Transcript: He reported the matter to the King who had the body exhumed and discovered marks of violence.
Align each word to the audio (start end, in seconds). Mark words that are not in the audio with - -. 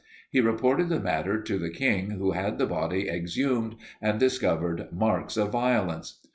He 0.31 0.41
reported 0.41 0.89
the 0.89 0.99
matter 0.99 1.39
to 1.39 1.59
the 1.59 1.69
King 1.69 2.09
who 2.09 2.31
had 2.31 2.57
the 2.57 2.65
body 2.65 3.07
exhumed 3.07 3.75
and 4.01 4.19
discovered 4.19 4.91
marks 4.91 5.37
of 5.37 5.51
violence. 5.51 6.21